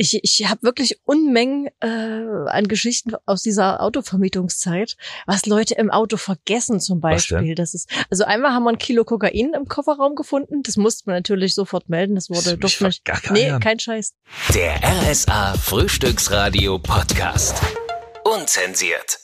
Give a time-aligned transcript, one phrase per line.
[0.00, 6.16] Ich, ich habe wirklich Unmengen äh, an Geschichten aus dieser Autovermietungszeit, was Leute im Auto
[6.16, 7.56] vergessen zum Beispiel.
[7.56, 10.62] Das ist also einmal haben wir ein Kilo Kokain im Kofferraum gefunden.
[10.62, 12.14] Das musste man natürlich sofort melden.
[12.14, 13.04] Das wurde Das durfte nicht.
[13.04, 14.14] gar kein Nee, kein Scheiß.
[14.54, 17.60] Der RSA Frühstücksradio Podcast.
[18.24, 19.18] Unzensiert.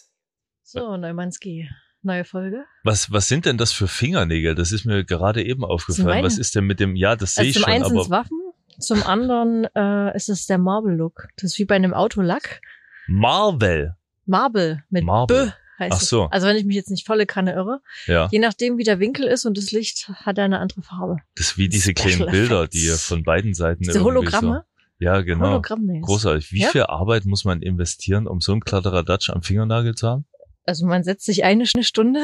[0.65, 1.69] So, Neumanski,
[2.03, 2.65] neue Folge.
[2.83, 4.57] Was, was sind denn das für Fingernägel?
[4.57, 6.25] Das ist mir gerade eben aufgefallen.
[6.25, 8.39] Was ist denn mit dem, ja, das sehe Also ich zum schon, einen sind Waffen,
[8.79, 11.29] zum anderen äh, ist es der Marble-Look.
[11.37, 12.61] Das ist wie bei einem Autolack.
[13.07, 13.95] Marvel.
[14.27, 15.47] Marble mit Marble.
[15.47, 16.25] B heißt Ach so.
[16.27, 16.33] es.
[16.33, 17.81] Also wenn ich mich jetzt nicht volle Kanne irre.
[18.07, 21.17] Ja, Je nachdem, wie der Winkel ist und das Licht hat er eine andere Farbe.
[21.37, 24.65] das ist wie diese Special kleinen Bilder, die von beiden Seiten Diese Hologramme?
[24.99, 25.49] So, ja, genau.
[25.49, 26.07] Hologramm-Nails.
[26.07, 26.53] Großartig.
[26.53, 26.69] Wie Ja?
[26.69, 30.25] viel Arbeit muss man investieren, um so einen Kladderadatsch am Fingernagel zu haben?
[30.65, 32.21] Also man setzt sich eine Stunde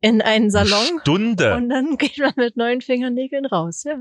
[0.00, 1.54] in einen Salon Stunde.
[1.54, 3.96] und dann geht man mit neuen Fingernägeln raus, ja.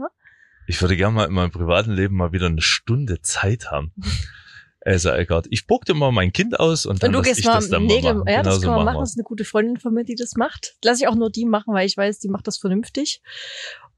[0.68, 3.92] Ich würde gerne mal in meinem privaten Leben mal wieder eine Stunde Zeit haben.
[4.86, 7.46] Also Eckart, ich spuck dir mal mein Kind aus und dann Und du gehst ich
[7.46, 8.28] mal das dann Nägel, mal machen.
[8.28, 9.04] ja, das Genau so kann man machen machen.
[9.04, 10.76] Das ist eine gute Freundin von mir, die das macht.
[10.84, 13.22] Lass ich auch nur die machen, weil ich weiß, die macht das vernünftig.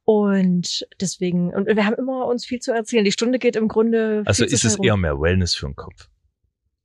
[0.03, 3.03] Und deswegen, und wir haben immer uns viel zu erzählen.
[3.03, 4.21] Die Stunde geht im Grunde.
[4.27, 4.85] Also ist es rum.
[4.85, 6.07] eher mehr Wellness für den Kopf.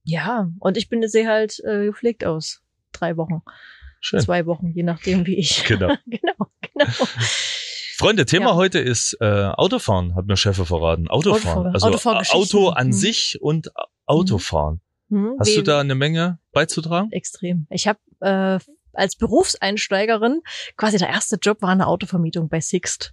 [0.03, 2.62] Ja, und ich bin sehe halt äh, gepflegt aus.
[2.92, 3.42] Drei Wochen,
[4.00, 4.20] Schön.
[4.20, 5.65] zwei Wochen, je nachdem wie ich.
[5.65, 5.94] Genau.
[6.06, 6.87] genau, genau.
[8.01, 8.55] Freunde, Thema Ja.
[8.56, 11.09] heute ist äh, Autofahren, hat mir Chef verraten.
[11.09, 11.43] Autofahren.
[11.69, 11.75] Autofahren.
[11.75, 12.59] Also Autofahrgeschichten.
[12.59, 12.93] Auto an Mhm.
[12.93, 13.70] sich und
[14.06, 14.81] Autofahren.
[15.11, 17.12] Hm, Hast wie- du da eine Menge beizutragen?
[17.12, 17.67] extrem.
[17.71, 18.59] Ich habe äh,
[18.93, 20.41] als Berufseinsteigerin
[20.77, 23.12] quasi der erste Job war eine Autovermietung bei Sixt.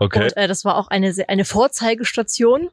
[0.00, 0.24] Okay.
[0.24, 2.68] Und äh, das war auch eine eine Vorzeigestation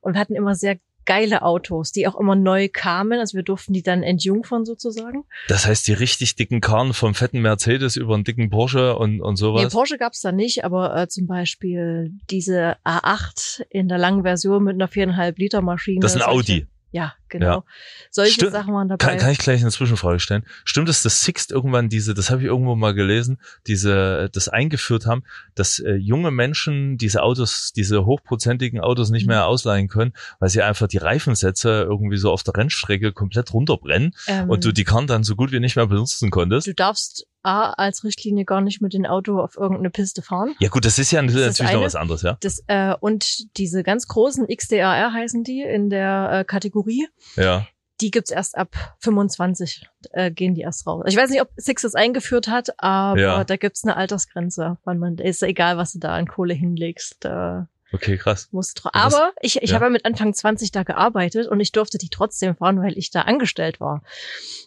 [0.00, 3.18] und wir hatten immer sehr geile Autos, die auch immer neu kamen.
[3.18, 5.24] Also wir durften die dann entjungfern sozusagen.
[5.48, 9.34] Das heißt, die richtig dicken Karren vom fetten Mercedes über einen dicken Porsche und, und
[9.34, 9.72] Nee, sowas.
[9.72, 14.74] Porsche gab's da nicht, aber äh, zum Beispiel diese A8 in der langen Version mit
[14.74, 16.00] einer viereinhalb Liter Maschine.
[16.00, 16.66] das ist ein Audi.
[16.96, 17.46] Ja, genau.
[17.46, 17.64] Ja.
[18.10, 18.52] Solche Stimmt.
[18.52, 19.04] Sachen waren dabei.
[19.04, 20.46] Kann, kann ich gleich eine Zwischenfrage stellen?
[20.64, 25.04] Stimmt es, dass Sixt irgendwann diese, das habe ich irgendwo mal gelesen, diese, das eingeführt
[25.04, 25.22] haben,
[25.54, 29.32] dass äh, junge Menschen diese Autos, diese hochprozentigen Autos nicht Mhm.
[29.32, 34.12] mehr ausleihen können, weil sie einfach die Reifensätze irgendwie so auf der Rennstrecke komplett runterbrennen
[34.26, 36.66] Ähm, und du die Karren dann so gut wie nicht mehr benutzen konntest?
[36.66, 40.54] du darfst A als Richtlinie gar nicht mit dem Auto auf irgendeine Piste fahren.
[40.58, 41.86] Ja gut, das ist ja das natürlich noch eine.
[41.86, 42.36] was anderes, ja.
[42.40, 47.08] Das, äh, und diese ganz großen XDR heißen die in der äh, Kategorie.
[47.36, 47.66] Ja.
[48.02, 51.04] Die gibt's erst ab 25, äh, gehen die erst raus.
[51.08, 53.44] Ich weiß nicht, ob Six das eingeführt hat, aber Ja.
[53.44, 57.16] da gibt's eine Altersgrenze, wann man ist egal, was du da an Kohle hinlegst.
[57.20, 58.48] Da Okay, krass.
[58.52, 59.76] das- Aber ich, ich ja.
[59.76, 63.10] habe ja mit Anfang 20 da gearbeitet und ich durfte die trotzdem fahren, weil ich
[63.10, 64.02] da angestellt war.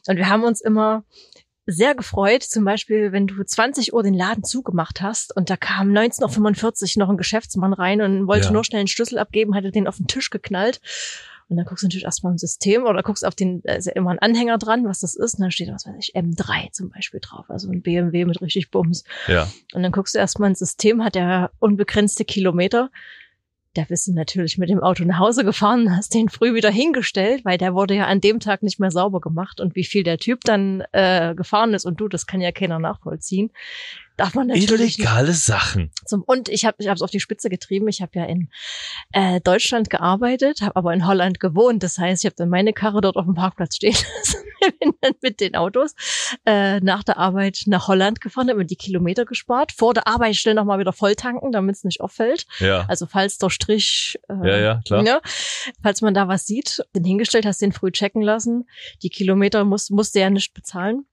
[0.07, 1.03] Und wir haben uns immer
[1.71, 5.89] sehr gefreut, zum Beispiel, wenn du 20 Uhr den Laden zugemacht hast und da kam
[5.91, 8.51] 19.45 Uhr noch ein Geschäftsmann rein und wollte Ja.
[8.51, 10.81] nur schnell einen Schlüssel abgeben, hatte den auf den Tisch geknallt.
[11.47, 13.93] Und dann guckst du natürlich erstmal im System oder guckst auf den, da ist ja
[13.93, 15.33] immer ein Anhänger dran, was das ist.
[15.35, 17.45] Und dann steht, was weiß ich, M3 zum Beispiel drauf.
[17.49, 19.03] Also ein BMW mit richtig Bums.
[19.27, 19.47] Ja.
[19.73, 22.91] Und dann guckst du erstmal ins System, hat der unbegrenzte Kilometer.
[23.75, 27.45] Da bist du natürlich mit dem Auto nach Hause gefahren, hast den früh wieder hingestellt,
[27.45, 29.61] weil der wurde ja an dem Tag nicht mehr sauber gemacht.
[29.61, 32.79] Und wie viel der Typ dann äh, gefahren ist und du, das kann ja keiner
[32.79, 33.51] nachvollziehen.
[34.19, 34.99] Darf man natürlich.
[34.99, 35.91] Illegale Sachen.
[36.05, 37.87] Zum, und ich habe ich es auf die Spitze getrieben.
[37.87, 38.49] Ich habe ja in
[39.13, 41.83] äh, Deutschland gearbeitet, habe aber in Holland gewohnt.
[41.83, 44.39] Das heißt, ich habe dann meine Karre dort auf dem Parkplatz stehen lassen.
[44.79, 45.95] bin dann mit den Autos
[46.45, 49.71] äh, nach der Arbeit nach Holland gefahren, habe mir die Kilometer gespart.
[49.71, 52.45] Vor der Arbeit schnell nochmal wieder voll tanken, damit es nicht auffällt.
[52.59, 52.85] Ja.
[52.89, 55.03] Also falls der Strich, äh, Ja, ja, klar.
[55.03, 55.21] Ne,
[55.81, 58.67] falls man da was sieht, den hingestellt, hast den früh checken lassen.
[59.01, 61.05] Die Kilometer muss, musste ja nicht bezahlen.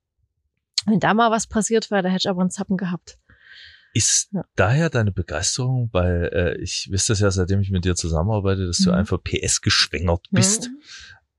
[0.84, 3.19] Wenn da mal was passiert wäre, da hätte ich aber einen Zappen gehabt.
[3.94, 4.44] Ist Ja.
[4.56, 8.78] daher deine Begeisterung, weil äh, ich wisst das ja, seitdem ich mit dir zusammenarbeite, dass
[8.78, 8.97] du Mhm.
[8.97, 10.81] einfach PS geschwängert bist Mhm.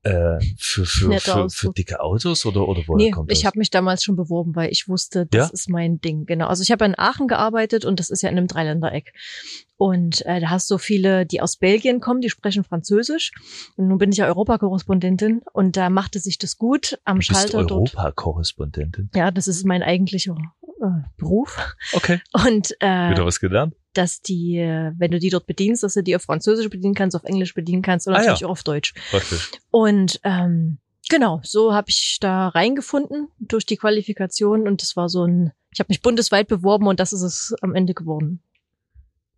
[0.04, 3.38] Äh, für für für, für dicke Autos oder oder woher Nee, kommt das?
[3.38, 5.52] ich habe mich damals schon beworben, weil ich wusste, das Ja?
[5.52, 6.24] ist mein Ding.
[6.26, 6.46] Genau.
[6.46, 9.12] Also ich habe in Aachen gearbeitet und das ist ja in einem Dreiländereck.
[9.76, 13.32] Und äh, da hast du viele, die aus Belgien kommen, die sprechen Französisch.
[13.76, 17.30] Und nun bin ich ja Europakorrespondentin und da machte sich das gut am du bist
[17.30, 17.58] Schalter.
[17.58, 19.10] Europa-Korrespondentin.
[19.14, 20.36] Ja, das ist mein eigentlicher
[20.80, 20.86] äh,
[21.16, 21.56] Beruf.
[21.92, 23.74] Okay, Und äh, wieder was gelernt.
[23.98, 24.56] Dass die,
[24.96, 27.82] wenn du die dort bedienst, dass du die auf Französisch bedienen kannst, auf Englisch bedienen
[27.82, 28.46] kannst und Ah, natürlich ja.
[28.46, 28.94] auch auf Deutsch.
[29.10, 29.50] Praktisch.
[29.70, 30.78] Und ähm,
[31.10, 35.80] genau, so habe ich da reingefunden durch die Qualifikation und das war so ein, ich
[35.80, 38.40] habe mich bundesweit beworben und das ist es am Ende geworden.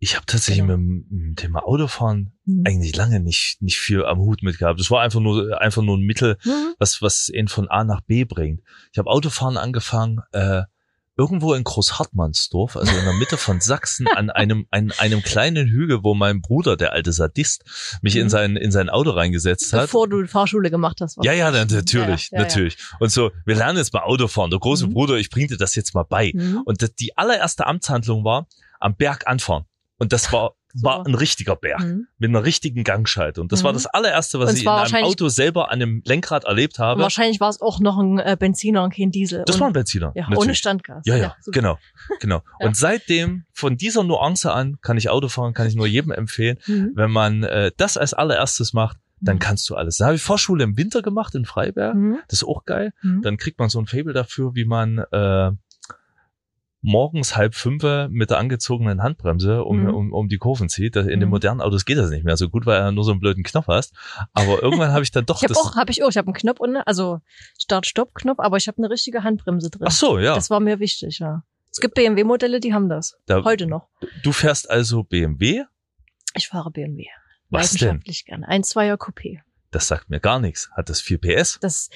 [0.03, 0.77] Ich habe tatsächlich Genau.
[0.77, 2.63] mit, dem- mit dem Thema Autofahren Mhm.
[2.65, 4.79] eigentlich lange nicht nicht viel am Hut mit gehabt.
[4.79, 6.73] Das war einfach nur einfach nur ein Mittel, Mhm.
[6.79, 8.61] was was ihn von A nach B bringt.
[8.91, 10.63] Ich habe Autofahren angefangen, äh,
[11.17, 16.03] irgendwo in Großhartmannsdorf, also in der Mitte von Sachsen, an einem, an einem kleinen Hügel,
[16.03, 17.63] wo mein Bruder, der alte Sadist,
[18.01, 18.29] mich in Mhm.
[18.29, 19.81] sein, in sein Auto reingesetzt hat.
[19.83, 21.17] Bevor du Fahrschule gemacht hast.
[21.23, 22.77] Ja, ja, natürlich, Ja, ja, ja, natürlich.
[22.99, 24.49] Und so, wir lernen jetzt mal Auto fahren.
[24.49, 24.93] Der große Mhm.
[24.93, 26.31] Bruder, ich bring dir das jetzt mal bei.
[26.33, 26.61] Mhm.
[26.65, 28.47] Und die allererste Amtshandlung war,
[28.79, 29.65] am Berg anfahren.
[29.97, 32.07] Und das war, war ein richtiger Berg Mhm.
[32.17, 33.43] mit einer richtigen Gangschaltung.
[33.43, 33.75] Und das war Mhm.
[33.75, 37.01] das allererste, was Und ich in einem Auto selber an dem Lenkrad erlebt habe.
[37.01, 39.43] wahrscheinlich war es auch noch ein äh, Benziner und kein Diesel.
[39.45, 40.11] Das und, war ein Benziner.
[40.15, 40.39] ja, natürlich.
[40.39, 41.03] ohne Standgas.
[41.05, 41.59] Ja, ja, super.
[41.59, 41.79] genau,
[42.19, 42.41] genau.
[42.59, 42.67] Ja.
[42.67, 46.57] Und seitdem, von dieser Nuance an, kann ich Auto fahren, kann ich nur jedem empfehlen.
[46.67, 46.91] Mhm.
[46.95, 49.39] Wenn man äh, das als allererstes macht, dann Mhm.
[49.39, 49.97] kannst du alles.
[49.97, 51.93] Da habe ich Vorschule im Winter gemacht in Freiberg.
[51.95, 52.17] Mhm.
[52.27, 52.91] Das ist auch geil.
[53.03, 53.21] Mhm.
[53.21, 55.51] Dann kriegt man so ein Fable dafür, wie man äh,
[56.81, 59.89] morgens halb fünf mit der angezogenen Handbremse um, Mhm.
[59.93, 60.95] um, um die Kurven zieht.
[60.95, 61.29] In den Mhm.
[61.29, 63.67] modernen Autos geht das nicht mehr so gut, weil er nur so einen blöden Knopf
[63.67, 63.93] hast.
[64.33, 66.33] Aber irgendwann habe ich dann doch Ich habe auch, habe ich auch, ich habe einen
[66.33, 67.19] Knopf und also
[67.59, 69.85] Start-Stopp-Knopf, aber ich habe eine richtige Handbremse drin.
[69.87, 70.33] Ach so, ja.
[70.35, 71.43] Das war mir wichtig, ja.
[71.71, 73.17] Es gibt BMW-Modelle, die haben das.
[73.27, 73.87] Da- Heute noch.
[74.23, 75.63] Du fährst also BMW.
[76.35, 77.05] Ich fahre BMW.
[77.49, 77.87] Was denn?
[77.87, 78.47] Leidenschaftlich gerne.
[78.47, 79.39] Ein Zweier Coupé.
[79.71, 80.69] Das sagt mir gar nichts.
[80.75, 81.57] Hat das 4 PS?
[81.61, 81.89] Das,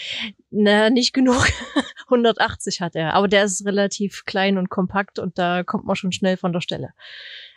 [0.50, 1.46] na, nicht genug.
[2.06, 3.14] 180 hat er.
[3.14, 6.62] Aber der ist relativ klein und kompakt und da kommt man schon schnell von der
[6.62, 6.90] Stelle.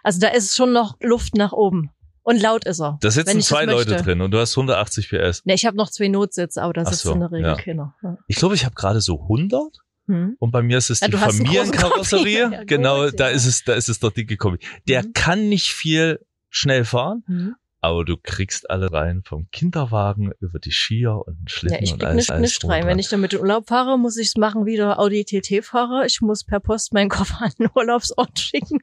[0.03, 1.91] Also da ist schon noch Luft nach oben.
[2.23, 2.99] Und laut ist er.
[3.01, 5.47] Da sitzen zwei Leute drin und du hast 180 PS.
[5.47, 7.55] Ne, ich habe noch zwei Notsitze, aber da sitzt so, in der Regel ja.
[7.57, 7.95] keiner.
[8.03, 8.19] Ja.
[8.27, 9.63] Ich glaube, ich habe gerade so 100
[10.09, 10.37] Hm.
[10.39, 12.63] und bei mir ist es Ja, die Familienkarosserie.
[12.67, 14.59] Genau, da ist es, da ist es der dicke Kombi.
[14.89, 15.13] Der Mhm.
[15.13, 17.55] kann nicht viel schnell fahren, Hm.
[17.81, 21.93] Aber du kriegst alle rein vom Kinderwagen über die Skier und den Schlitten Ja, ich
[21.93, 22.87] und krieg alles, nicht, alles nicht rein.
[22.87, 26.05] Wenn ich damit in Urlaub fahre, muss ich's machen wie der Audi TT-Fahrer.
[26.07, 28.81] Ich muss per Post meinen Koffer an den Urlaubsort schicken.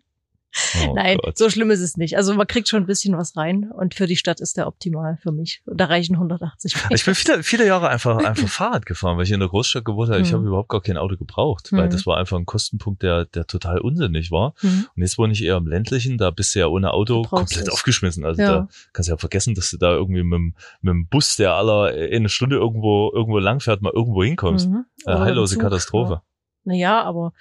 [0.87, 1.37] Oh Nein, Gott.
[1.37, 2.17] so schlimm ist es nicht.
[2.17, 5.17] Also man kriegt schon ein bisschen was rein und für die Stadt ist der optimal
[5.21, 5.61] für mich.
[5.65, 9.31] Und da reichen 180 Ich bin viele, viele Jahre einfach, einfach Fahrrad gefahren, weil ich
[9.31, 10.21] in der Großstadt gewohnt habe.
[10.21, 10.35] Ich Mhm.
[10.37, 11.89] habe überhaupt gar kein Auto gebraucht, weil Mhm.
[11.91, 14.53] das war einfach ein Kostenpunkt, der, der total unsinnig war.
[14.59, 14.85] Hm.
[14.95, 17.69] Und jetzt wohne ich eher im ländlichen, da bist du ja ohne Auto komplett es.
[17.69, 18.25] aufgeschmissen.
[18.25, 18.47] Also Ja.
[18.51, 21.53] da kannst du ja vergessen, dass du da irgendwie mit, dem- mit dem Bus, der
[21.53, 24.69] aller in eine Stunde irgendwo, irgendwo langfährt, mal irgendwo hinkommst.
[24.69, 24.85] Mhm.
[25.05, 26.13] Äh, heillose Katastrophe.
[26.13, 26.23] Ja.
[26.63, 27.33] Naja, aber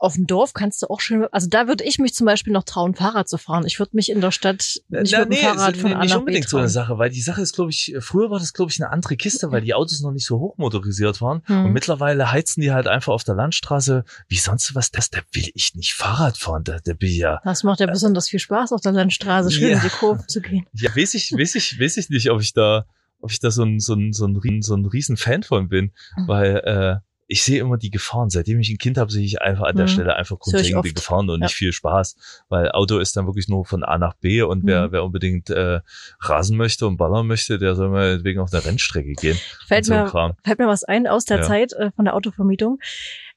[0.00, 2.62] auf dem Dorf kannst du auch schön, also da würde ich mich zum Beispiel noch
[2.62, 3.64] trauen, Fahrrad zu fahren.
[3.66, 6.18] Ich würde mich in der Stadt nicht Na, mit dem Fahrrad ist von nicht B
[6.18, 6.68] unbedingt so eine.
[6.68, 9.50] Sache, weil die Sache ist, glaube ich, früher war das, glaube ich, eine andere Kiste,
[9.50, 11.42] weil die Autos noch nicht so hochmotorisiert waren.
[11.46, 11.66] Hm.
[11.66, 15.50] Und mittlerweile heizen die halt einfach auf der Landstraße, wie sonst was, das, da will
[15.54, 18.72] ich nicht Fahrrad fahren, da, da bin ich ja, Das macht ja besonders viel Spaß,
[18.72, 19.76] auf der Landstraße schön Ja.
[19.78, 20.64] in die Kurven zu gehen.
[20.74, 22.84] ja, weiß ich, weiß ich, weiß ich nicht, ob ich da,
[23.20, 25.90] ob ich da so ein, so ein, so ein, so ein riesen Fan von bin,
[26.16, 26.28] Mhm.
[26.28, 26.96] weil, äh,
[27.30, 28.30] ich sehe immer die Gefahren.
[28.30, 29.90] Seitdem ich ein Kind habe, sehe ich einfach an der Mhm.
[29.90, 30.94] Stelle einfach grundlegende oft.
[30.94, 31.46] Gefahren und Ja.
[31.46, 32.16] nicht viel Spaß.
[32.48, 34.92] Weil Auto ist dann wirklich nur von A nach B und wer, Mhm.
[34.92, 35.80] wer unbedingt äh,
[36.20, 39.38] rasen möchte und ballern möchte, der soll mal wegen auf eine Rennstrecke gehen.
[39.66, 41.42] Fällt so ein mir, fällt mir was ein aus der Ja.
[41.42, 42.78] Zeit äh, von der Autovermietung.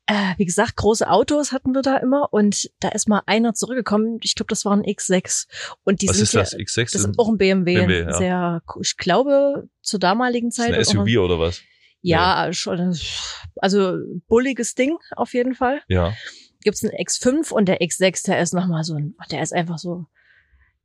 [0.08, 4.18] Äh, wie gesagt, große Autos hatten wir da immer und da ist mal einer zurückgekommen.
[4.24, 5.48] Ich glaube, das war ein X6
[5.84, 6.56] und die Was sind ist ja, das?
[6.58, 6.94] X6?
[6.94, 8.18] das ist auch ein BMW, BMW, ein ja.
[8.18, 10.74] sehr, ich glaube, zur damaligen ist Zeit.
[10.74, 11.62] ein auch noch- SUV oder was?
[12.02, 12.98] Ja, schon,
[13.58, 15.82] also bulliges Ding auf jeden Fall.
[15.88, 16.14] Ja.
[16.64, 20.06] Gibt's einen X5 und der X6, der ist nochmal so ein, der ist einfach so,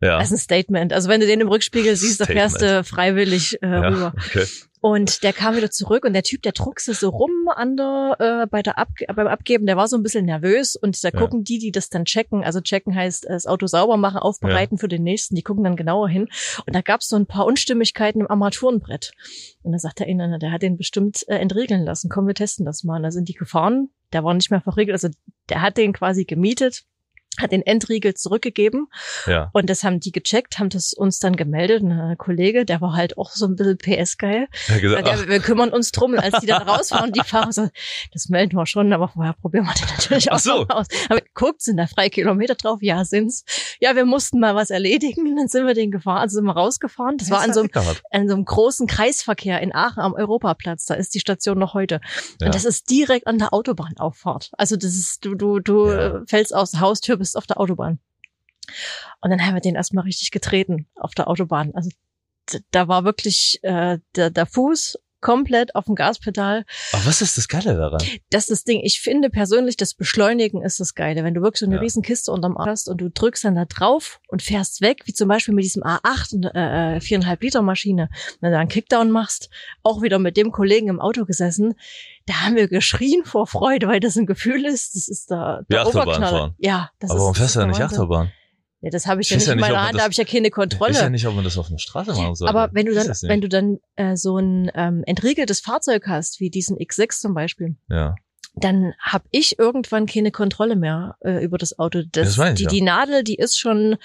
[0.00, 0.18] Ja.
[0.18, 0.92] das ist ein Statement.
[0.92, 3.88] Also wenn du den im Rückspiegel siehst, da fährst du freiwillig äh, ja.
[3.88, 4.14] rüber.
[4.16, 4.46] Okay.
[4.82, 8.46] Und der kam wieder zurück und der Typ, der druckste so rum an der, äh,
[8.46, 11.18] bei der Ab beim Abgeben, der war so ein bisschen nervös und da Ja.
[11.18, 14.78] gucken die, die das dann checken, also checken heißt äh, das Auto sauber machen, aufbereiten
[14.78, 16.28] für den nächsten, die gucken dann genauer hin.
[16.66, 19.12] Und da gab es so ein paar Unstimmigkeiten im Armaturenbrett.
[19.62, 22.08] Und dann sagt der eine, der hat den bestimmt äh, entriegeln lassen.
[22.08, 22.98] Komm, wir testen das mal.
[22.98, 25.08] Und da sind die gefahren, der war nicht mehr verriegelt, also
[25.48, 26.84] der hat den quasi gemietet,
[27.40, 28.88] hat den Entriegel zurückgegeben
[29.26, 29.50] Ja.
[29.52, 31.82] und das haben die gecheckt, haben das uns dann gemeldet.
[31.82, 34.48] Ein Kollege, der war halt auch so ein bisschen PS-geil.
[34.68, 36.12] Ja, wir kümmern uns drum.
[36.12, 37.68] Und als die dann rausfahren, die fahren so,
[38.12, 40.66] das melden wir schon, aber vorher probieren wir den natürlich auch so.
[40.68, 40.86] aus.
[41.08, 42.78] Aber guckt, sind da frei Kilometer drauf?
[42.82, 43.44] Ja, sind's.
[43.80, 45.36] Ja, wir mussten mal was erledigen.
[45.36, 47.18] Dann sind wir den gefahren, also sind wir rausgefahren.
[47.18, 47.70] Das war an so, einem,
[48.10, 50.86] an so einem großen Kreisverkehr in Aachen am Europaplatz.
[50.86, 52.00] Da ist die Station noch heute.
[52.40, 52.46] Ja.
[52.46, 54.50] Und das ist direkt an der Autobahnauffahrt.
[54.56, 56.16] Also das ist, du, du, du Ja.
[56.16, 57.98] äh, fällst aus der Haustür, bist auf der Autobahn.
[59.20, 61.74] Und dann haben wir den erstmal richtig getreten auf der Autobahn.
[61.74, 61.90] Also
[62.70, 66.64] da war wirklich äh, der, der Fuß komplett auf dem Gaspedal.
[66.92, 68.00] Aber was ist das Geile daran?
[68.30, 68.80] Das ist das Ding.
[68.84, 71.24] Ich finde persönlich, das Beschleunigen ist das Geile.
[71.24, 71.80] Wenn du wirklich so eine Ja.
[71.80, 75.12] riesen Kiste unterm Arm hast und du drückst dann da drauf und fährst weg, wie
[75.12, 78.08] zum Beispiel mit diesem A8 und äh, 4,5 Liter Maschine,
[78.40, 79.50] wenn du einen Kickdown machst,
[79.82, 81.74] auch wieder mit dem Kollegen im Auto gesessen,
[82.26, 85.74] da haben wir geschrien vor Freude, weil das ein Gefühl ist, das ist da Wie
[85.74, 86.38] der Achterbahn Oberknaller.
[86.38, 86.54] fahren.
[86.58, 87.80] Ja, das Aber ist warum fährst du da nicht.
[87.80, 88.32] Achterbahn?
[88.82, 90.50] Ja, das habe ich ja nicht ja in meiner Hand, da habe ich ja keine
[90.50, 90.92] Kontrolle.
[90.92, 92.48] Ich weiß ja nicht, ob man das auf einer Straße machen soll.
[92.48, 96.50] Aber wenn du dann, wenn du dann äh, so ein ähm, entriegeltes Fahrzeug hast, wie
[96.50, 98.14] diesen X6 zum Beispiel, ja.
[98.58, 102.02] Dann habe ich irgendwann keine Kontrolle mehr äh, über das Auto.
[102.10, 102.68] Das, Das die, ja.
[102.70, 103.96] die Nadel, die ist schon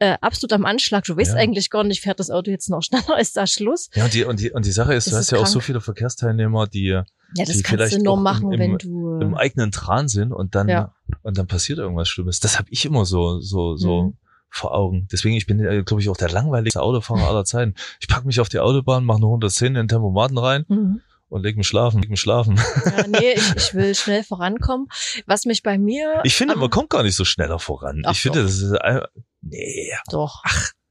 [0.00, 1.04] äh, absolut am Anschlag.
[1.04, 1.38] Du weißt Ja.
[1.38, 3.88] eigentlich gar nicht, fährt das Auto jetzt noch schneller, ist da Schluss?
[3.94, 5.46] Ja, und die, und die, und die Sache ist, Das du ist hast ja auch
[5.46, 5.64] so krank.
[5.64, 7.04] viele Verkehrsteilnehmer, die Ja,
[7.36, 10.08] das Die kannst vielleicht du nur im- machen, im- wenn du im äh, eigenen Tran
[10.08, 10.92] sind und dann, Ja.
[11.22, 12.40] und dann passiert irgendwas Schlimmes.
[12.40, 14.16] Das habe ich immer so, so, so Mhm.
[14.48, 15.06] vor Augen.
[15.12, 17.74] Deswegen, ich bin, glaube ich, auch der langweiligste Autofahrer aller Zeiten.
[18.00, 21.00] Ich pack mich auf die Autobahn, mache eine 110 in den Tempomaten rein mhm.
[21.30, 22.56] Und leg mich schlafen, leg mich schlafen.
[22.84, 24.88] ja, nee, ich, ich will schnell vorankommen.
[25.26, 28.02] Was mich bei mir Ich finde, am- man kommt gar nicht so schneller voran.
[28.04, 28.46] Ach ich finde, doch.
[28.46, 29.00] das ist, ein-
[29.40, 30.42] nee, doch,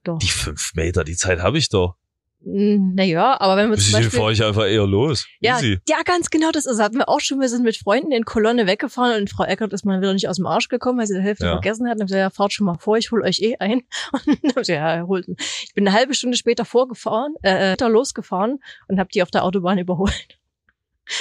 [0.03, 0.17] doch.
[0.17, 1.95] die fünf Meter, die Zeit habe ich doch.
[2.41, 5.25] Naja, aber wenn wir zum Beispiel fahre ich einfach eher los.
[5.41, 5.79] Ja, Easy.
[5.89, 7.41] ja, ganz genau, das ist, hatten wir auch schon.
[7.41, 10.37] Wir sind mit Freunden in Kolonne weggefahren und Frau Eckert ist mal wieder nicht aus
[10.37, 11.51] dem Arsch gekommen, weil sie die Hälfte Ja.
[11.53, 11.95] vergessen hat.
[11.95, 13.81] Und hab gesagt, ja, fahrt schon mal vor, ich hol euch eh ein.
[14.13, 15.27] Und dann hab ich gesagt, ja, holt.
[15.27, 19.43] Ich bin eine halbe Stunde später vorgefahren, äh, später losgefahren und habe die auf der
[19.43, 20.39] Autobahn überholt.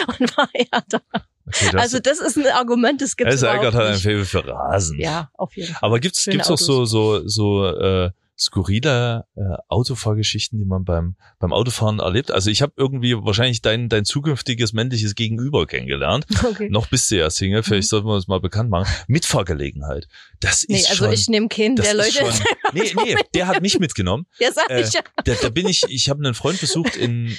[0.07, 1.01] Und war ja da.
[1.47, 3.99] Okay, das, Also das ist ein Argument, das gibt's also überhaupt Eckert hat ein.
[3.99, 5.01] Faible für Rasen.
[5.01, 5.79] Ja, auf jeden Fall.
[5.83, 11.17] Aber gibt's Schöne gibt's auch so so so äh, skurrile äh, Autofahrgeschichten, die man beim
[11.39, 12.31] beim Autofahren erlebt?
[12.31, 16.27] Also ich habe irgendwie wahrscheinlich dein dein zukünftiges männliches Gegenüber kennengelernt.
[16.49, 16.69] Okay.
[16.71, 17.89] Noch bist du ja Single, vielleicht Mhm.
[17.89, 18.87] sollten wir das mal bekannt machen.
[19.07, 20.09] Mitfahrgelegenheit.
[20.41, 22.13] Das Nee, ist also schon ich nehme keinen, der Leute.
[22.13, 22.33] schon,
[22.73, 24.27] nee, nee, der hat mich mitgenommen.
[24.39, 25.01] Ja, sag äh, ich ja.
[25.25, 27.37] Da, da bin ich, ich habe einen Freund besucht in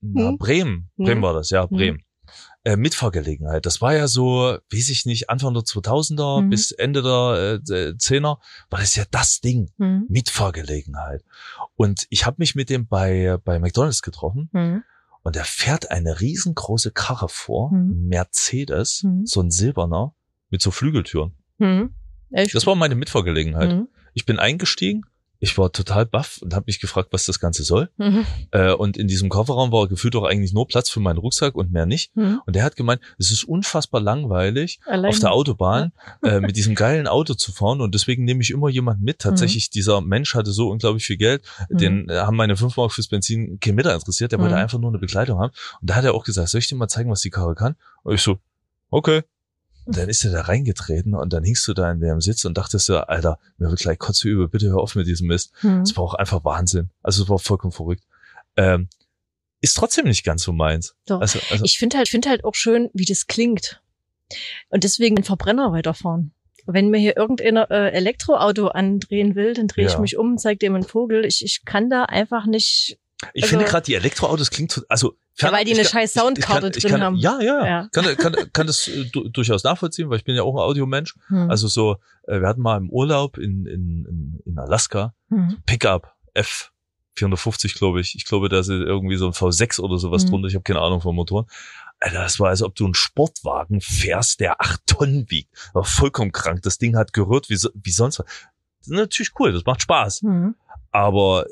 [0.00, 0.38] na, Hm?
[0.38, 0.90] Bremen.
[0.96, 1.22] Bremen Hm?
[1.22, 1.76] war das, ja, Hm.
[2.64, 3.66] Äh, Mitfahrgelegenheit.
[3.66, 6.50] Das war ja so, weiß ich nicht, Anfang der 2000er Mhm.
[6.50, 8.38] bis Ende der äh, 10er,
[8.70, 9.70] war das ja das Ding.
[9.78, 10.06] Hm.
[10.08, 11.24] Mitfahrgelegenheit.
[11.74, 14.84] Und ich habe mich mit dem bei, bei McDonalds getroffen Hm.
[15.24, 17.90] und er fährt eine riesengroße Karre vor, Mhm.
[17.90, 19.26] ein Mercedes, Mhm.
[19.26, 20.14] so ein silberner,
[20.50, 21.32] mit so Flügeltüren.
[21.58, 21.94] Hm.
[22.30, 22.54] Echt?
[22.54, 23.70] Das war meine Mitfahrgelegenheit.
[23.72, 23.88] Hm.
[24.14, 25.02] Ich bin eingestiegen,
[25.44, 27.90] ich war total baff und habe mich gefragt, was das Ganze soll.
[27.96, 28.24] Mhm.
[28.52, 31.72] Äh, und in diesem Kofferraum war gefühlt auch eigentlich nur Platz für meinen Rucksack und
[31.72, 32.12] mehr nicht.
[32.14, 32.40] Hm.
[32.46, 35.10] Und der hat gemeint, es ist unfassbar langweilig, Allein.
[35.10, 35.90] auf der Autobahn
[36.22, 39.18] äh, mit diesem geilen Auto zu fahren und deswegen nehme ich immer jemanden mit.
[39.18, 41.76] Tatsächlich, dieser Mensch hatte so unglaublich viel Geld, Mhm.
[41.78, 44.60] den äh, haben meine 5 Mark fürs Benzin kein Meter interessiert, der wollte Mhm.
[44.60, 45.52] einfach nur eine Begleitung haben.
[45.80, 47.74] Und da hat er auch gesagt, soll ich dir mal zeigen, was die Karre kann?
[48.04, 48.38] Und ich so,
[48.90, 49.22] okay.
[49.84, 52.56] Und dann ist er da reingetreten und dann hingst du da in dem Sitz und
[52.56, 55.52] dachtest so, Alter, mir wird gleich kotze über, bitte hör auf mit diesem Mist.
[55.82, 56.90] Es war auch einfach Wahnsinn.
[57.02, 58.04] Also es war vollkommen verrückt.
[58.56, 58.88] Ähm,
[59.60, 60.94] ist trotzdem nicht ganz so meins.
[61.06, 61.20] Doch.
[61.20, 63.80] Also, also Ich finde halt, finde halt auch schön, wie das klingt.
[64.70, 66.32] Und deswegen den Verbrenner weiterfahren.
[66.66, 69.98] Wenn mir hier irgendein äh, Elektroauto andrehen will, dann drehe ich Ja.
[70.00, 71.24] mich um, zeig dem einen Vogel.
[71.24, 72.98] Ich, ich kann da einfach nicht.
[73.34, 76.10] Ich also- finde gerade die Elektroautos klingt, to- also Ja, weil die eine kann- scheiß
[76.10, 77.16] ich- ich Soundkarte kann- drin kann, haben.
[77.16, 77.88] Ja, ja, ja.
[77.92, 81.14] Kann, kann, kann das äh, du, durchaus nachvollziehen, weil ich bin ja auch ein Audiomensch.
[81.28, 81.50] Hm.
[81.50, 85.58] Also so, äh, wir hatten mal im Urlaub in, in, in, in Alaska hm.
[85.66, 86.70] Pickup F
[87.14, 88.14] 450, glaube ich.
[88.14, 90.30] Ich glaube, da ist irgendwie so ein V6 oder sowas Mhm.
[90.30, 90.48] drunter.
[90.48, 91.46] Ich habe keine Ahnung vom Motor.
[92.00, 95.50] Alter, das war, als ob du einen Sportwagen fährst, der acht Tonnen wiegt.
[95.74, 96.62] War vollkommen krank.
[96.62, 98.26] Das Ding hat gerührt wie, so, wie sonst was.
[98.78, 100.22] Das ist natürlich cool, das macht Spaß.
[100.22, 100.54] Hm.
[100.90, 101.46] Aber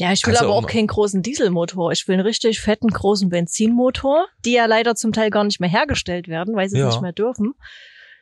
[0.00, 1.90] Ja, ich will Kannst aber auch auch keinen großen Dieselmotor.
[1.90, 5.68] Ich will einen richtig fetten, großen Benzinmotor, die ja leider zum Teil gar nicht mehr
[5.68, 6.86] hergestellt werden, weil sie es Ja.
[6.88, 7.54] nicht mehr dürfen.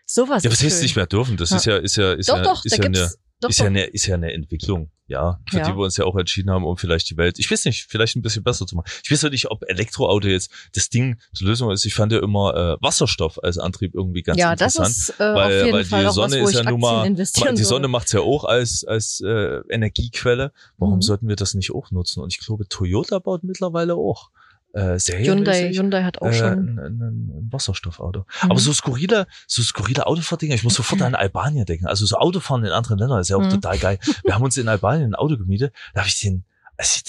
[0.07, 0.83] Sowas ja, ist was heißt schön.
[0.85, 1.37] nicht mehr dürfen?
[1.37, 1.57] Das Ja.
[1.57, 4.33] ist ja, ist ja, ist Doch, ja, doch, ist eine, ja eine, ist ja eine
[4.33, 5.65] Entwicklung, ja, für Ja.
[5.71, 8.17] die wir uns ja auch entschieden haben, um vielleicht die Welt, ich weiß nicht, vielleicht
[8.17, 8.87] ein bisschen besser zu machen.
[9.05, 11.85] Ich weiß ja nicht, ob Elektroauto jetzt das Ding, die Lösung ist.
[11.85, 14.97] Ich fand ja immer äh, Wasserstoff als Antrieb irgendwie ganz ja, das interessant.
[14.97, 17.65] ist äh, weil, auf jeden weil Fall die Sonne was, ist ja nun mal, die
[17.65, 20.53] Sonne macht's ja auch als als äh, Energiequelle.
[20.79, 21.03] Warum Mhm.
[21.03, 22.21] sollten wir das nicht auch nutzen?
[22.21, 24.31] Und ich glaube, Toyota baut mittlerweile auch
[24.77, 26.79] äh, Hyundai, serienmäßig Hyundai hat auch äh, schon.
[26.79, 28.21] ein, ein, Wasserstoffauto.
[28.21, 28.51] Mhm.
[28.51, 31.87] Aber so skurrile, so skurrile Autofahrdinger, ich muss sofort an Albanien denken.
[31.87, 33.51] Also so Autofahren in anderen Ländern ist ja auch Mhm.
[33.51, 33.99] total geil.
[34.25, 36.45] Wir haben uns in Albanien ein Auto gemietet, da habe ich den,
[36.77, 37.01] also,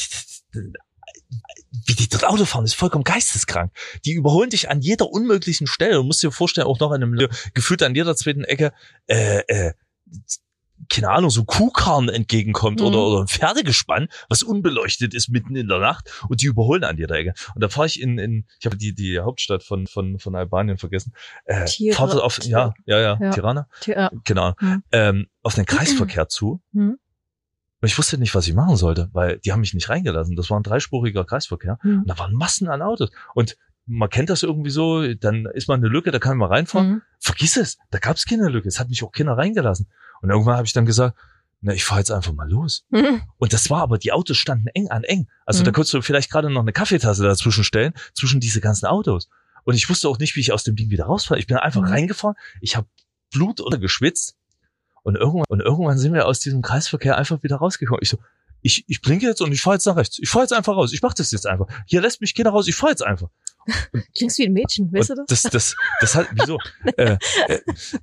[1.86, 3.72] wie die dort Auto fahren, ist vollkommen geisteskrank.
[4.06, 5.96] Die überholen dich an jeder unmöglichen Stelle.
[5.96, 8.72] Du musst dir vorstellen, auch noch in einem gefühlt an jeder zweiten Ecke,
[9.08, 9.74] äh, äh,
[10.90, 12.86] keine Ahnung, so Kuhkarren entgegenkommt Mhm.
[12.88, 16.98] oder, oder ein Pferdegespann, was unbeleuchtet ist mitten in der Nacht und die überholen an
[16.98, 17.34] jeder Ecke.
[17.56, 20.78] Und da fahre ich in, in ich habe die, die Hauptstadt von, von, von Albanien
[20.78, 21.14] vergessen.
[21.46, 23.30] Äh, Tira- fahr dort auf, ja, ja, ja, Ja.
[23.32, 24.12] Tirana, Ja.
[24.24, 24.84] genau, Mhm.
[24.92, 26.62] ähm, auf den Kreisverkehr zu.
[26.72, 26.98] Mhm.
[27.80, 30.36] Und ich wusste nicht, was ich machen sollte, weil die haben mich nicht reingelassen.
[30.36, 31.78] Das war ein dreispuriger Kreisverkehr.
[31.82, 32.00] Hm.
[32.00, 33.12] Und da waren Massen an Autos.
[33.36, 36.88] Und man kennt das irgendwie so, dann ist man eine Lücke, da kann man reinfahren.
[36.90, 37.02] Hm.
[37.20, 38.68] Vergiss es, da gab es keine Lücke.
[38.68, 39.88] Es hat mich auch keiner reingelassen.
[40.22, 41.18] Und irgendwann habe ich dann gesagt,
[41.62, 42.86] na, ich fahre jetzt einfach mal los.
[42.92, 43.22] Hm.
[43.38, 45.28] Und das war aber, die Autos standen eng an eng.
[45.46, 45.66] Also Mhm.
[45.66, 49.28] da konntest du vielleicht gerade noch eine Kaffeetasse dazwischen stellen, zwischen diese ganzen Autos.
[49.64, 51.40] Und ich wusste auch nicht, wie ich aus dem Ding wieder rausfahre.
[51.40, 51.88] Ich bin einfach Mhm.
[51.88, 52.88] reingefahren, ich habe
[53.34, 54.36] Blut oder geschwitzt.
[55.04, 58.00] Und irgendwann, und irgendwann sind wir aus diesem Kreisverkehr einfach wieder rausgekommen.
[58.04, 58.18] Ich so,
[58.62, 60.20] ich, ich blinke jetzt und ich fahre jetzt nach rechts.
[60.20, 60.94] Ich fahre jetzt einfach raus.
[60.94, 61.68] Ich mache das jetzt einfach.
[61.86, 62.68] Hier lässt mich keiner raus.
[62.68, 63.30] Ich fahre jetzt einfach.
[64.16, 65.44] Klingst wie ein Mädchen, weißt Und du das?
[65.44, 66.58] das, das, das hat, wieso?
[66.98, 67.60] äh, äh,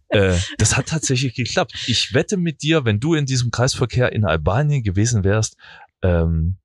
[0.09, 1.75] äh, das hat tatsächlich geklappt.
[1.87, 5.57] Ich wette mit dir, wenn du in diesem Kreisverkehr in Albanien gewesen wärst,
[6.03, 6.57] ähm,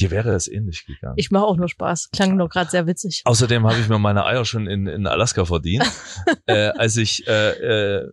[0.00, 1.14] dir wäre es ähnlich gegangen.
[1.16, 2.10] Ich mache auch nur Spaß.
[2.10, 3.22] Klang nur gerade sehr witzig.
[3.24, 5.84] Außerdem habe ich mir meine Eier schon in, in Alaska verdient,
[6.46, 8.12] äh, als ich äh, äh,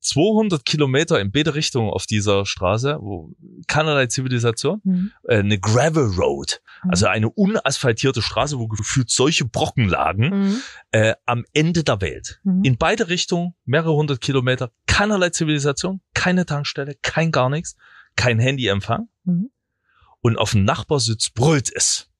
[0.00, 3.32] 200 Kilometer in beide Richtungen auf dieser Straße, wo
[3.66, 5.12] keinerlei Zivilisation, Mhm.
[5.24, 6.90] äh, eine Gravel Road, Mhm.
[6.90, 10.62] also eine unasphaltierte Straße, wo gefühlt solche Brocken lagen, Mhm.
[10.92, 12.40] äh, am Ende der Welt.
[12.44, 12.64] Mhm.
[12.64, 17.76] In beide Richtungen, mehrere hundert Kilometer, keinerlei Zivilisation, keine Tankstelle, kein gar nichts,
[18.16, 19.08] kein Handyempfang.
[19.24, 19.50] Mhm.
[20.22, 22.10] Und auf dem Nachbarsitz brüllt es.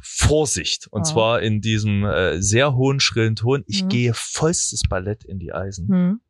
[0.00, 0.88] Vorsicht.
[0.90, 1.04] Und Ah.
[1.04, 3.62] zwar in diesem äh, sehr hohen, schrillen Ton.
[3.66, 6.20] Ich gehe vollstes Ballett in die Eisen.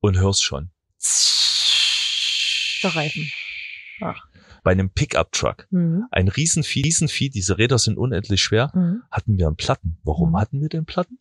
[0.00, 0.70] Und hör's schon.
[2.82, 3.30] Der Reifen.
[4.62, 5.66] Bei einem Pickup-Truck.
[5.70, 6.04] Mhm.
[6.10, 9.02] Ein Riesenvieh, Riesenvieh, diese Räder sind unendlich schwer, Mhm.
[9.10, 9.98] hatten wir einen Platten.
[10.02, 10.36] Warum Mhm.
[10.38, 11.18] hatten wir den Platten?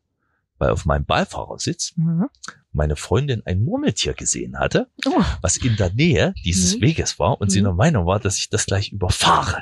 [0.58, 2.28] Weil auf meinem Beifahrersitz Mhm.
[2.72, 5.24] meine Freundin ein Murmeltier gesehen hatte, Oh.
[5.42, 6.82] was in der Nähe dieses Mhm.
[6.82, 7.66] Weges war und sie Mhm.
[7.66, 9.62] der Meinung war, dass ich das gleich überfahre.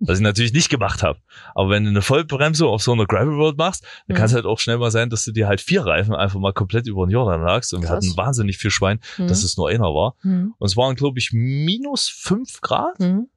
[0.00, 1.18] Was ich natürlich nicht gemacht habe.
[1.54, 4.18] Aber wenn du eine Vollbremsung auf so einer Gravel Road machst, dann Mhm.
[4.18, 6.52] kann es halt auch schnell mal sein, dass du dir halt vier Reifen einfach mal
[6.52, 7.74] komplett über den Jordan lagst.
[7.74, 8.04] Und wir Krass.
[8.06, 9.44] hatten wahnsinnig viel Schwein, dass Mhm.
[9.46, 10.14] es nur einer war.
[10.22, 10.54] Mhm.
[10.56, 13.00] Und es waren, glaube ich, minus fünf Grad.
[13.00, 13.28] Mhm.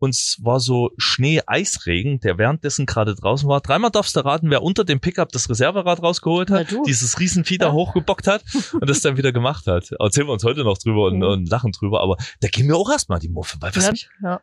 [0.00, 3.60] Und es war so Schnee-Eisregen, der währenddessen gerade draußen war.
[3.60, 7.66] Dreimal darfst du raten, wer unter dem Pickup das Reserverad rausgeholt hat, dieses Riesenvieh da
[7.66, 7.72] Ja.
[7.72, 8.42] hochgebockt hat
[8.80, 9.90] und das dann wieder gemacht hat.
[9.98, 11.22] Erzählen wir uns heute noch drüber und, Mhm.
[11.24, 13.56] und lachen drüber, aber da ging mir auch erstmal die Muffe.
[13.60, 13.92] Weil was, Ja.
[14.22, 14.40] Ja.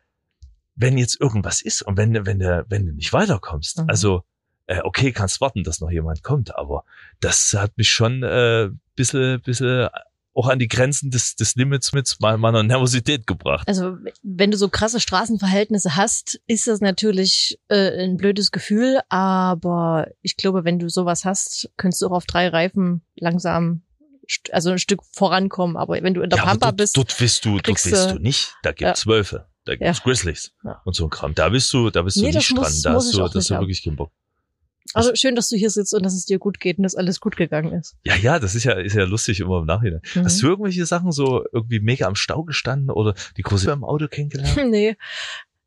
[0.76, 3.88] Wenn jetzt irgendwas ist und wenn, wenn, du, wenn du nicht weiterkommst, Mhm.
[3.88, 4.22] also
[4.66, 6.84] äh, okay, kannst warten, dass noch jemand kommt, aber
[7.20, 9.88] das hat mich schon äh, bisschen, bisschen
[10.34, 13.66] auch an die Grenzen des, des Limits mit meiner Nervosität gebracht.
[13.68, 20.08] Also wenn du so krasse Straßenverhältnisse hast, ist das natürlich äh, ein blödes Gefühl, aber
[20.20, 23.80] ich glaube, wenn du sowas hast, könntest du auch auf drei Reifen langsam,
[24.52, 25.76] also ein Stück vorankommen.
[25.76, 28.14] Aber wenn du in der Ja, Pampa dort, bist, dort bist du, dort bist du-
[28.14, 28.54] du nicht.
[28.62, 30.04] Da gibt's Wölfe, da gibt's Ja.
[30.04, 30.80] Grizzlies Ja.
[30.84, 31.34] und so ein Kram.
[31.34, 32.92] Da bist du, da bist du Nee, das nicht muss- dran.
[32.92, 34.12] Da hast du, das hast du wirklich keinen Bock.
[34.94, 37.18] also schön, dass du hier sitzt und dass es dir gut geht und dass alles
[37.20, 37.96] gut gegangen ist.
[38.04, 40.00] Ja, ja, das ist ja, ist ja lustig immer im Nachhinein.
[40.14, 40.24] Mhm.
[40.24, 44.06] Hast du irgendwelche Sachen so irgendwie mega am Stau gestanden oder die große im Auto
[44.08, 44.56] kennengelernt?
[44.70, 44.96] nee.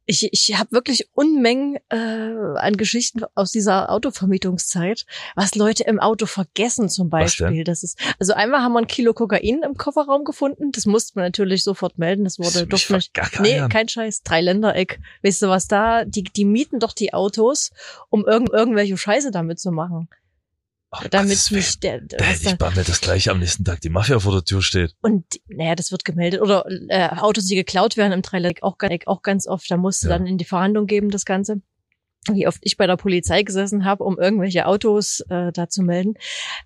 [0.10, 6.26] Ich, ich habe wirklich Unmengen äh, an Geschichten aus dieser Autovermietungszeit, was Leute im Auto
[6.26, 7.12] vergessen zum?
[7.12, 7.64] Beispiel.
[7.64, 10.72] Das ist, also einmal haben wir ein Kilo Kokain im Kofferraum gefunden.
[10.72, 12.24] Das musste man natürlich sofort melden.
[12.24, 13.14] Das wurde mich durfte nicht.
[13.40, 14.24] Nee, kein Scheiß.
[14.24, 15.00] Dreiländereck.
[15.22, 16.06] Weißt du was da?
[16.06, 17.70] Die, die mieten doch die Autos,
[18.10, 20.10] um irgend, irgendwelche Scheiße damit zu machen.
[20.92, 21.58] Ach, Damit Willen.
[21.60, 24.20] nicht der, Da was hätte da, ich Bammel, dass gleich am nächsten Tag die Mafia
[24.20, 24.96] vor der Tür steht.
[25.02, 26.42] und naja, das wird gemeldet.
[26.42, 28.78] Oder äh, Autos, die geklaut werden im Dreiländereck auch,
[29.18, 29.70] auch ganz oft.
[29.70, 30.18] Da musst du Ja.
[30.18, 31.62] dann in die Verhandlung geben, das Ganze.
[32.34, 36.14] Wie oft ich bei der Polizei gesessen habe, um irgendwelche Autos äh, da zu melden.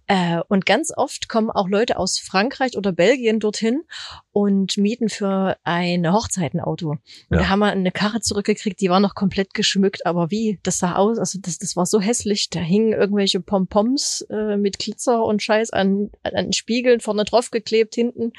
[0.07, 3.83] Äh, und ganz oft kommen auch Leute aus Frankreich oder Belgien dorthin
[4.31, 6.89] und mieten für ein Hochzeitenauto.
[6.89, 6.99] Und
[7.29, 7.37] Ja.
[7.39, 10.59] da haben wir eine Karre zurückgekriegt, die war noch komplett geschmückt, aber wie?
[10.63, 12.49] Das sah aus, also das, das war so hässlich.
[12.49, 17.95] Da hingen irgendwelche Pompons äh, mit Glitzer und Scheiß an, an Spiegeln vorne drauf geklebt
[17.95, 18.33] hinten.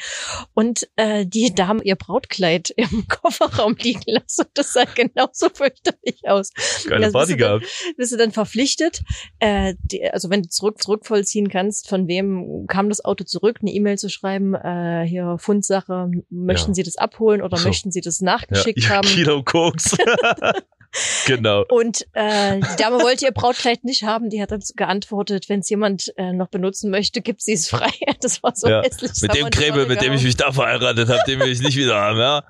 [0.53, 4.47] Und äh, die Dame ihr Brautkleid im Kofferraum liegen lassen.
[4.55, 6.51] Das sah genauso fürchterlich aus.
[6.89, 7.95] Geile Party bist du dann- gehabt.
[7.97, 9.03] Bist du dann verpflichtet,
[9.39, 13.71] äh, die, also wenn du zurück zurückvollziehen kannst, von wem kam das Auto zurück, eine
[13.73, 16.75] E-Mail zu schreiben, äh, hier Fundsache, möchten Ja.
[16.75, 17.69] Sie das abholen oder So.
[17.69, 19.07] möchten Sie das Ja, nachgeschickt ja, haben?
[19.09, 19.97] Kilo Koks.
[21.27, 21.65] genau.
[21.69, 24.31] Und äh, die Dame wollte ihr Brautkleid nicht haben.
[24.31, 27.91] Die hat dann geantwortet, wenn es jemand äh, noch benutzen möchte, gibt sie es frei.
[28.21, 29.11] Das war so Ja, hässlich.
[29.21, 31.97] Mit dem Leute mit dem ich mich da verheiratet habe, den will ich nicht wieder
[31.97, 32.45] haben, ja.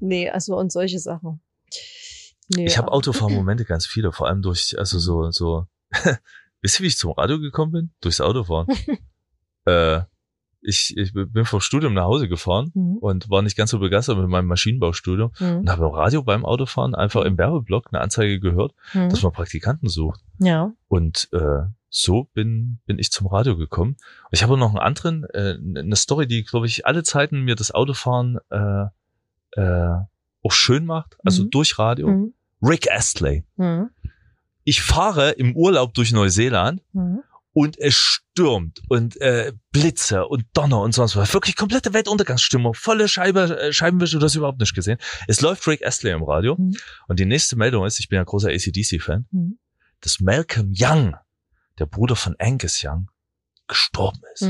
[0.00, 1.40] Nee, also und solche Sachen.
[2.56, 5.66] Nee, Ich habe aber- Autofahrmomente ganz viele, vor allem durch, also so, so,
[6.60, 7.90] wisst ihr, wie ich zum Radio gekommen bin?
[8.00, 8.66] Durchs Autofahren.
[9.66, 10.00] äh,
[10.64, 12.98] ich, ich bin vom Studium nach Hause gefahren Mhm.
[13.00, 15.56] und war nicht ganz so begeistert mit meinem Maschinenbaustudium Mhm.
[15.58, 19.08] und habe im Radio beim Autofahren einfach im Werbeblock eine Anzeige gehört, Mhm.
[19.08, 20.20] dass man Praktikanten sucht.
[20.38, 20.72] Ja.
[20.86, 23.96] Und äh, so bin, bin ich zum Radio gekommen.
[24.30, 27.72] Ich habe noch einen anderen, äh, eine Story, die, glaube ich, alle Zeiten mir das
[27.72, 28.84] Autofahren äh,
[29.60, 29.96] äh,
[30.44, 31.50] auch schön macht, also Mhm.
[31.50, 32.32] durch Radio.
[32.62, 33.44] Rick Astley.
[33.56, 33.90] Mhm.
[34.64, 37.22] Ich fahre im Urlaub durch Neuseeland Mhm.
[37.52, 41.34] und es stürmt und äh, Blitze und Donner und sonst was.
[41.34, 44.98] Wirklich komplette Weltuntergangsstimmung, volle Scheibe, äh, Scheibenwische, du hast überhaupt nicht gesehen.
[45.26, 46.76] Es läuft Rick Astley im Radio Mhm.
[47.08, 49.58] und die nächste Meldung ist, ich bin ja großer ACDC-Fan, Mhm.
[50.00, 51.16] dass Malcolm Young,
[51.78, 53.10] der Bruder von Angus Young,
[53.66, 54.42] gestorben ist.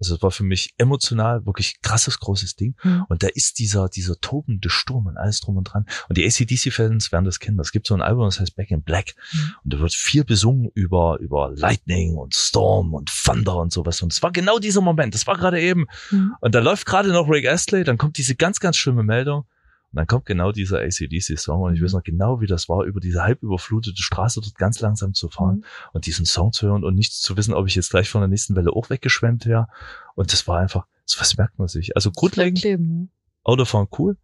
[0.00, 2.74] Also es war für mich emotional wirklich krasses, großes Ding.
[2.82, 3.04] Mhm.
[3.08, 5.86] Und da ist dieser, dieser tobende Sturm und alles drum und dran.
[6.08, 7.60] Und die ACDC-Fans werden das kennen.
[7.60, 9.14] Es gibt so ein Album, das heißt Back in Black.
[9.32, 9.54] Mhm.
[9.64, 14.00] Und da wird viel besungen über, über Lightning und Storm und Thunder und sowas.
[14.02, 15.14] Und es war genau dieser Moment.
[15.14, 15.86] Das war gerade eben.
[16.10, 16.34] Mhm.
[16.40, 17.84] Und da läuft gerade noch Rick Astley.
[17.84, 19.44] Dann kommt diese ganz, ganz schlimme Meldung.
[19.92, 21.60] Und dann kommt genau dieser ACDC-Song.
[21.62, 24.80] Und ich weiß noch genau, wie das war, über diese halb überflutete Straße dort ganz
[24.80, 25.64] langsam zu fahren Mhm.
[25.92, 28.28] und diesen Song zu hören und nicht zu wissen, ob ich jetzt gleich von der
[28.28, 29.66] nächsten Welle auch weggeschwemmt wäre.
[30.14, 30.86] Und das war einfach,
[31.18, 31.96] was merkt man sich?
[31.96, 33.10] Also grundlegend, Kleben,
[33.42, 34.16] Autofahren cool,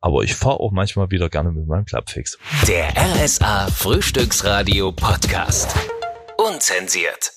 [0.00, 2.38] aber ich fahre auch manchmal wieder gerne mit meinem Clubfix.
[2.66, 5.74] Der RSA Frühstücksradio Podcast.
[6.38, 7.30] Unzensiert.